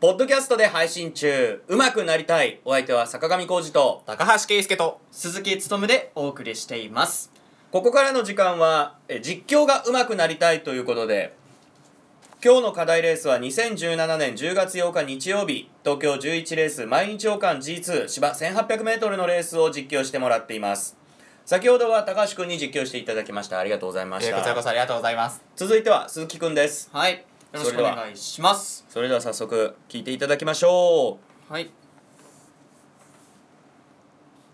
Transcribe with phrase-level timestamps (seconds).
[0.00, 1.60] ポッドキャストで配信中。
[1.66, 2.60] うまくなりたい。
[2.64, 4.04] お相手は坂上浩二と。
[4.06, 5.00] 高橋圭介と。
[5.10, 7.32] 鈴木努でお送りしています。
[7.72, 11.34] ここからの時間はえ実況がうまくなりたいということで
[12.42, 20.96] 今日の課題レースは2017年10月8日日曜日東京11レース毎日王冠 G2 芝 1800m のレースを実況してもらっています。
[21.44, 23.58] 先ほどは高橋君に実況していただきました。
[23.58, 25.42] ありがとうございましこちらこたそありがとうございます。
[25.56, 26.88] 続いては鈴木君です。
[26.92, 28.84] はいよろしくお願いします。
[28.90, 31.18] それでは早速聞いていただきましょ
[31.48, 31.52] う。
[31.52, 31.70] はい。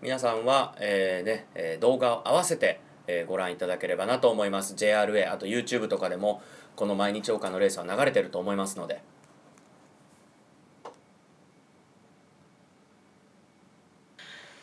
[0.01, 4.75] 皆さんは、えーねえー動画を合わせて、えーご覧いただければなと思います。
[4.75, 6.41] JRA あと YouTube とかでも
[6.77, 9.01] この毎日王冠のレースは流れてると思いますので。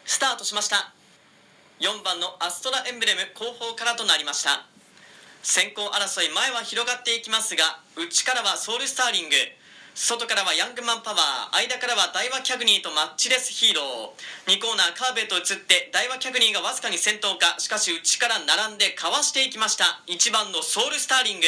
[0.07, 0.95] スタートしました。
[1.83, 4.72] 4番のアストラエンブレム後方からとなりました
[5.43, 9.35] 先行争い前は広がっていきますが内からはソウルスターリング。
[9.95, 11.57] 外からはヤングマンパワー。
[11.59, 14.55] 間からはダイワキャグニーとマッチレスヒーロー。
[14.55, 17.59] 2コーナーカーベット移ってダイワキャグニーがわずかに先頭か。
[17.59, 20.01] しかし内から並んでかわしていきました。
[20.07, 21.47] 1番のソウルスターリング。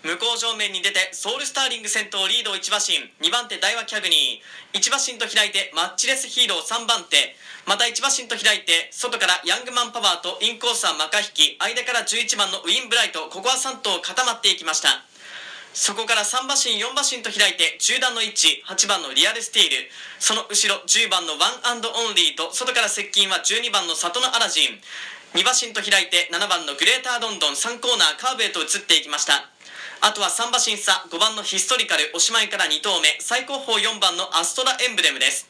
[0.00, 4.80] 向こう正面に出てソウルスターリング先頭リード1馬身2番手ダイワキャグニー。
[4.80, 6.64] 1馬身と開いてマッチレスヒーロー。
[6.64, 7.36] 3番手。
[7.68, 13.28] また1馬身と開いて外からヤングマンパワーとインコースはマカ引き間から11番のウィンブライト。
[13.28, 15.04] ここは3頭固まっていきました。
[15.76, 18.64] そこから3馬身4馬身と開いて中段の位置。
[18.64, 19.92] 8番のリアルスティール。
[20.16, 24.80] その後ろ10番のワンアンドオンリーと外から接近は12番のサトノアラジン。
[25.36, 27.52] 2馬身と開いて7番のグレータードンドン。
[27.52, 29.44] 3コーナーカーブへと移っていきました。
[30.02, 35.44] あとは3馬身差5番のヒストリカルおしまいから2頭目最後方4番のアストラエンブレムです。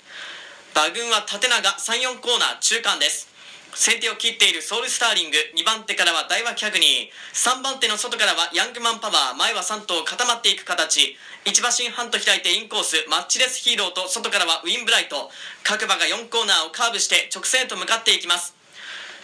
[0.74, 3.30] 馬群は縦長34コーナー中間です。
[3.78, 7.14] 先手を切っているソウルスターリング2番手からはダイワキャグニー。
[7.30, 11.14] 3番手の外からはヤングマンパワー前は3頭固まっていく形。
[11.46, 15.30] 1馬身半と開いてインコースマッチレスヒーローと外からはウィンブライト。
[15.62, 18.58] 各馬が4コーナーをカーブして直線へと向かっていきます。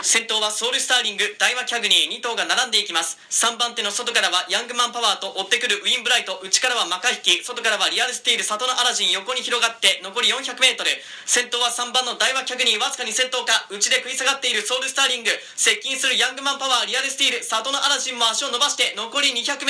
[0.04, 3.16] 先頭はソウルスターリングダイワキャグニー2頭が並んでいきます。
[3.32, 10.84] 3番手の外からはヤングマンパワーと追ってくるウィンブライト内からはマカ引き外からはリアルスティール里のアラジン横に広がって残り 400m
[11.24, 15.32] 先頭は3番のダイワキャグニーわずかに先頭か内で食い下がっているソウルスターリング。
[15.56, 19.64] 接近するヤングマンパワーリアルスティール里のアラジンも足を伸ばして残り 200m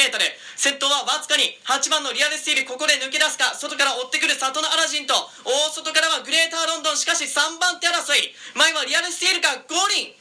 [0.59, 5.15] 先頭はわずかに8番のリアルスティールここで抜け出すか外から追ってくる里のアラジンと
[5.47, 8.34] 大外からはグレーターロンドンしかし3番手争い。
[8.59, 10.16] 前はリアルスティールかゴー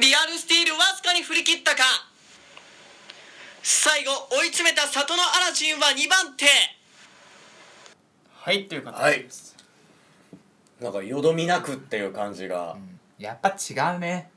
[0.00, 1.84] リアルスティールわずかに振り切ったか。
[3.62, 6.46] 最後追い詰めた里のアラジンは2番手。
[8.32, 9.56] はいという形です、
[10.80, 12.76] なんかよどみなくっていう感じが、
[13.18, 14.30] やっぱ違うね。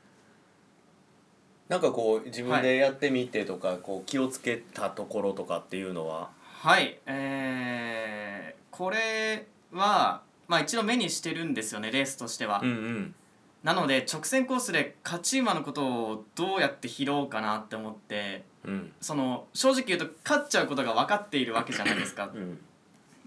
[1.68, 6.30] なんかこう自分でやってみてとか、こう気をつけたところとかっていうのは？
[6.40, 6.98] はい。
[7.04, 13.14] えー、これはまあ一度目にしてるんですよねレースとしては、うんうん
[13.62, 18.92] なので直線コースで勝ち馬のことをどうやって拾おうかなって思ってうん。
[19.00, 22.30] その正直言うと勝っちゃうことが分かっているわけじゃないですか。
[22.32, 22.58] うん。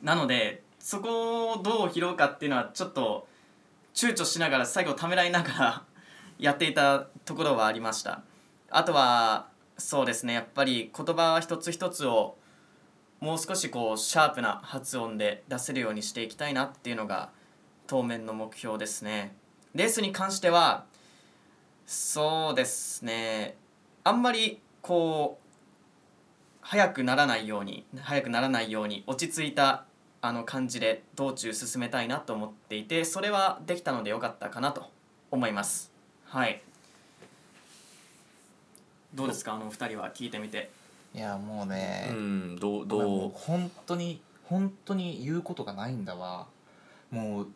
[0.03, 3.28] なのでそこをどう拾うかっていうのはちょっと
[3.94, 5.84] 躊躇しながら最後ためらいながら
[6.40, 8.22] やっていたところはありました。
[8.70, 12.38] あとはそうですねやっぱり言葉一つ一つを
[13.20, 17.31] もう少しこうシャープな発音で出せるようにしていきたいなっていうのが
[17.86, 19.36] 当面の目標ですね
[19.76, 20.86] レースに関しては
[21.86, 23.56] そうですね。
[24.04, 25.48] あんまりこう
[26.62, 29.86] 速くならないように速くならないように落ち着いた
[30.22, 34.90] あの感じで道中進めたいなと思っていてそれはできたのでよかったかなと
[35.32, 35.92] 思います。
[36.26, 36.62] はい。
[39.14, 39.53] どうですか？
[39.53, 40.70] あのお二人は聞いてみて。
[41.14, 43.02] いやもうね、うんどうどう？
[43.02, 46.48] どう本当に本当に言うことがないんだわ。
[47.09, 47.48] もう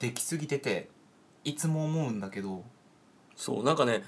[0.00, 0.88] できすぎてて
[1.44, 2.62] いつも思うんだけど。
[3.36, 4.04] そうなんかね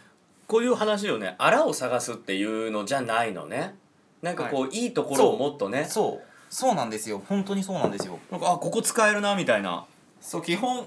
[0.47, 3.74] こういう話をねあらを探すっていうのじゃないのね。
[4.22, 5.84] なんかこう、い、いところをもっとね。
[5.84, 6.26] そう。
[6.48, 7.22] そうなんですよ。
[7.28, 8.18] 本当にそうなんですよ。
[8.30, 9.84] なんかあここ使えるなみたいな。
[10.21, 10.86] そう基本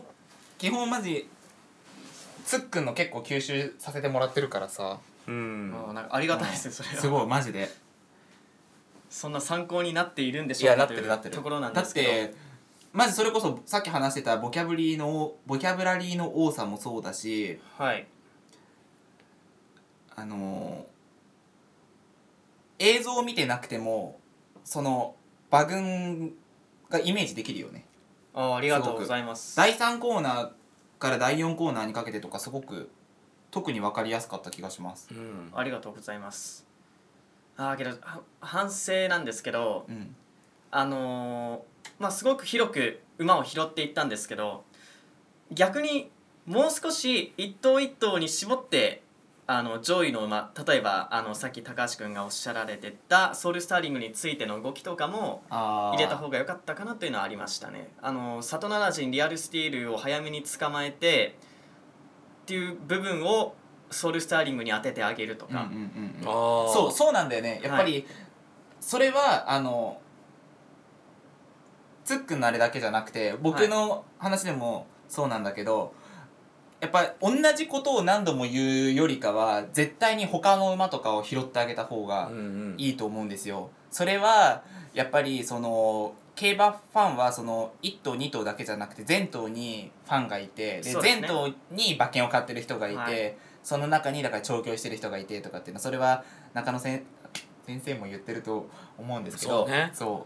[0.58, 1.30] 基本マジ
[2.46, 5.00] つっくんの結構吸収させてもらってるからさ。
[5.28, 5.74] うん。
[5.90, 6.96] あなんかありがたいですねそれは。
[6.96, 7.70] すごいマジで。
[9.10, 11.36] そんな参考になっているんでしょうかというってるなってる。
[11.36, 12.08] ところなんだっですけど。
[12.08, 12.34] て
[12.92, 18.08] まずそれこそさっき話してたボキャブリーのボキャブラリーの多さもそうだしはい。
[20.16, 20.86] あの
[22.80, 24.20] 映像を見てなくても
[24.64, 25.16] その
[25.52, 26.34] 馬群
[26.90, 27.86] がイメージできるよね。
[28.34, 29.56] あありがとうございます。
[29.56, 30.50] 第3コーナー
[31.00, 32.90] から第4コーナーにかけてとかすごく
[33.52, 35.10] 特に分かりやすかった気がします。
[35.12, 35.52] うん。
[35.54, 36.66] ありがとうございます。
[37.58, 40.16] ああけどは反省なんですけどうん。
[40.72, 41.69] あのー
[42.00, 44.64] まあ、すごく広く馬を拾っていったんですけど
[45.52, 46.10] 逆に
[46.46, 49.04] もう少し一頭一頭に絞って
[49.46, 57.90] あの上位の馬例えばあのさっき高橋君がおっしゃられてたソウルスターリングについての動きとかも入れた方が良かったかなというのはありましたね。
[58.00, 61.36] あのサトナラジンリアルスティールを早めに捕まえて
[62.44, 63.56] っていう部分を
[63.90, 65.82] ソウルスターリングに当ててあげるとか、うんうん
[66.18, 66.28] うんうん。
[66.28, 66.74] あー。
[66.74, 67.60] そうそうなんだよね。
[67.64, 68.06] やっぱり、
[68.80, 70.00] それはあの
[72.10, 75.94] つっくんのあれだけじゃなくて僕の話でもそうなんだけど、
[76.82, 82.76] やっぱ同じことを何度も言うよりかは絶対に他の馬とかを拾ってあげた方がうんうん。
[82.80, 83.70] いいと思うんですよ。
[83.92, 84.64] それは
[84.96, 91.22] やっぱりその競馬ファンはその1頭2頭だけじゃなくて全頭にファンがいてでそうですね。
[91.22, 93.38] 全頭に馬券を買ってる人がいて、はい。
[93.62, 96.24] その中にだから調教してる人がいてとかっていうのそれは
[96.56, 97.04] 中野先
[97.68, 98.68] 先生も言ってると
[98.98, 99.92] 思うんですけどそうね。
[99.94, 100.26] そ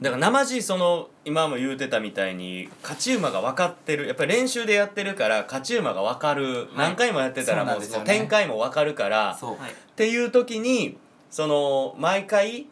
[0.00, 4.06] だから生地その今も言うてたみたいに勝ち馬が分かってる。
[4.06, 10.98] やっぱり練習でやってるから勝ち馬が分かる、何回もやってたらもうその展開も分かるからっていう時に
[11.30, 12.66] その毎回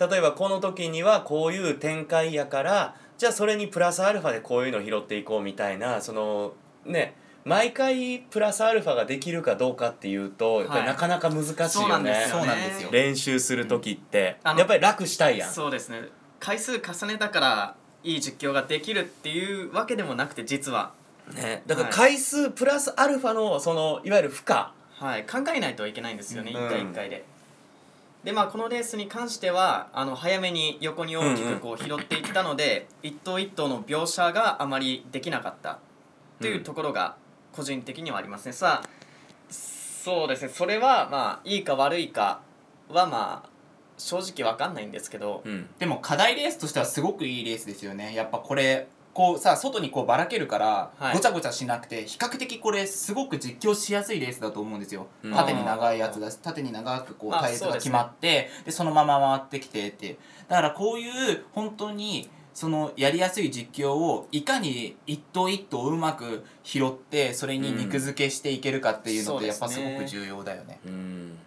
[0.00, 6.52] 例えばこの時にはこういう展開やからじゃあそれにプラスアルファでこういうの拾っていこうみたいなその
[6.84, 12.42] ね毎回プラスアルファができるかどうかっていうとやっぱりなかなか難しいよね、んですよね。
[12.42, 15.50] そうなんですよ練習する時って、あのやっぱり楽したいやん。
[15.50, 16.02] そうですね
[16.40, 17.74] 回数重ねたから
[18.04, 20.92] いい実況ができるっていうわけでもなくて実は、
[21.34, 21.96] ね、だからはい。
[21.96, 24.56] 回数プラスアルファのそのいわゆる負荷。
[24.98, 26.66] はい、考えないといけないんですよね、うん。
[26.66, 27.24] 一回一回で。
[28.24, 35.78] でまあこのレースに関してはあの早めに横に大きくこう拾っていったので、一頭一頭の描写があまりできなかった
[36.40, 37.14] というところが
[37.52, 38.52] 個人的にはありますね。
[38.52, 38.88] さあ
[39.52, 40.48] そうですね。
[40.48, 42.40] それはまあいいか悪いか
[42.88, 43.48] はまあ
[43.98, 45.68] 正直わかんないんですけど、うん。
[45.78, 48.14] でも課題レースとしてはすごくいいレースですよね。
[48.14, 51.14] やっぱこれこうさ外にこうばらけるから、はい。
[51.14, 55.32] ごちゃごちゃしなくて比較的これすごく実況しやすいレースだと思うんですよ、うん。
[55.34, 60.18] 縦に長いやつだし縦に長くこうあタイヤが決まってでそのまま回ってきてって。
[60.48, 70.80] だからこういう本当にそのやりやすい実況をいかに一頭一頭うまく拾ってそれに肉付けしていけるかっていうのってやっぱすごく重要だよね。
[70.86, 71.38] うん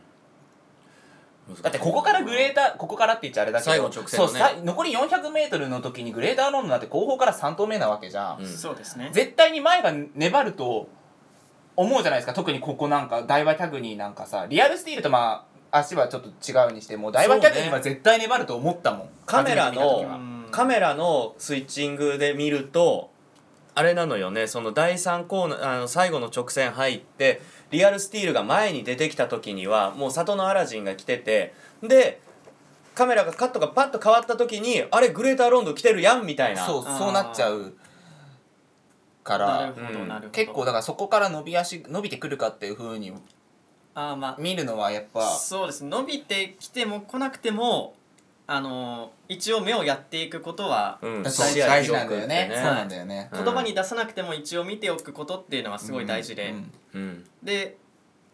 [1.61, 3.71] だってここからグレーターここからって言っちゃあれだけど。
[3.71, 4.31] 最後直線のね。
[4.33, 8.47] そうさ残り 400m の時にグレーターロンドなんて後方から3投目なわけじゃん、うん。
[8.47, 9.09] そうですね。
[9.13, 10.87] 絶対に前が粘ると
[11.75, 12.33] 思うじゃないですか。
[12.33, 20.47] 特にここなんかダイワキャグニーなんかさリアルスティールとまあ足はちょっと違うにしてもダイワキャグニーは絶対粘ると思ったもん、カメラのうん。
[20.51, 23.10] カメラのスイッチングで見ると
[23.73, 24.47] あれなのよね。
[24.47, 27.41] その第3コーナーあの最後の直線入って
[27.71, 32.19] リアルスティールが前に出てきた時にはもう里のアラジンが来ててで
[32.95, 36.65] カメラがカットがパッと変わった時にあれグレーターロンド来てるやんみたいな。
[36.65, 37.73] そうそうなっちゃう
[39.23, 39.73] から。
[40.31, 43.13] 結構だからそこから伸び足伸びてくるかっていうふうに
[43.93, 45.25] あーまあ見るのはやっぱ。
[45.29, 45.85] そうです。
[45.85, 47.93] 伸びてきても来なくても
[48.53, 51.23] あの一応目をやっていくことは、うん。
[51.23, 52.51] 大事なんだよね。
[52.53, 53.29] そうなんだよね。
[53.31, 56.71] うん言葉に出さなくても一応見ておくことっていうのはすごい大事で、うん。
[56.93, 57.25] うん。
[57.41, 57.77] で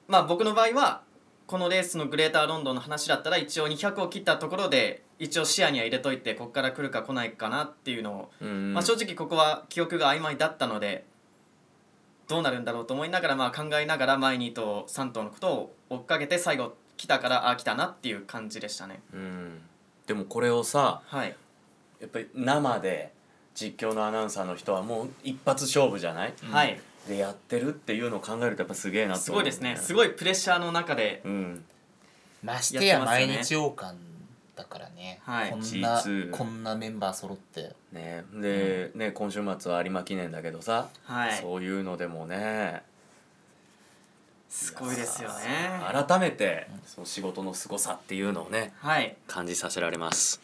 [0.07, 1.01] まあ僕の場合は
[1.45, 11.05] このレースのグレーターロンドンの話だったら一応200を切ったところで一応視野には入れといてここから来るか来ないかなっていうのを、うんまあ、正直ここは記憶が曖昧だったので
[12.27, 19.01] どうなるんだろうと思いながら、まあ、考えながら前2頭3頭のことを追っかけて最後来たからあ来たなっていう感じでしたね。
[19.13, 19.61] うん
[20.07, 21.35] でもこれをさはい。
[21.99, 23.13] やっぱり生で
[23.53, 26.33] 実況のアナウンサーの人はもう一発勝負じゃない？
[26.49, 26.79] はい。
[27.07, 29.75] でやってるっていうのを考えるとやっぱすげえなって思うすごいですね。
[29.77, 31.65] すごいプレッシャーの中でうん。
[32.43, 33.99] ましてや毎日王冠
[34.55, 35.65] だからね、はいこんな
[36.01, 37.75] G2 こんなメンバー揃って。
[37.91, 38.23] ね。
[38.33, 41.37] で、ね今週末は有馬記念だけどさ、はい。
[41.37, 42.81] そういうのでもね。
[42.81, 42.96] す
[44.79, 45.81] ごいですよね。
[46.07, 49.15] 改めてその仕事の凄さっていうのをねはい。
[49.27, 50.41] 感じさせられます。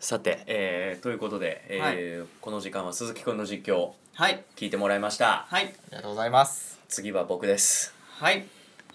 [0.00, 4.44] さて、えーということで、えーこの時間は鈴木くんの実況はい。
[4.56, 5.46] 聞いてもらいました。
[5.48, 5.64] はい。
[5.64, 6.78] ありがとうございます。
[6.88, 7.94] 次は僕です。
[8.18, 8.44] はい